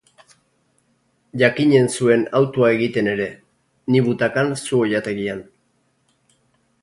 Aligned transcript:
Jakinen 1.41 1.89
zuen 1.99 2.23
hautua 2.39 2.71
egiten 2.79 3.11
ere, 3.13 3.27
ni 3.95 4.01
butakan 4.09 4.53
zu 4.61 4.83
oilategian. 4.87 5.45